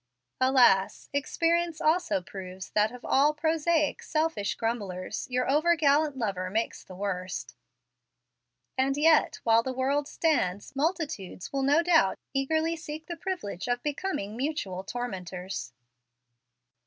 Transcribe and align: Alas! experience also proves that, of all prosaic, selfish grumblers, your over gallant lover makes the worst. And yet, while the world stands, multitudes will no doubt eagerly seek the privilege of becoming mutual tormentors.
Alas! 0.39 1.09
experience 1.13 1.79
also 1.79 2.23
proves 2.23 2.71
that, 2.71 2.91
of 2.91 3.05
all 3.05 3.35
prosaic, 3.35 4.01
selfish 4.01 4.55
grumblers, 4.55 5.27
your 5.29 5.47
over 5.47 5.75
gallant 5.75 6.17
lover 6.17 6.49
makes 6.49 6.83
the 6.83 6.95
worst. 6.95 7.55
And 8.79 8.97
yet, 8.97 9.39
while 9.43 9.61
the 9.61 9.73
world 9.75 10.07
stands, 10.07 10.75
multitudes 10.75 11.53
will 11.53 11.61
no 11.61 11.83
doubt 11.83 12.17
eagerly 12.33 12.75
seek 12.75 13.05
the 13.05 13.15
privilege 13.15 13.67
of 13.67 13.83
becoming 13.83 14.35
mutual 14.35 14.83
tormentors. 14.83 15.71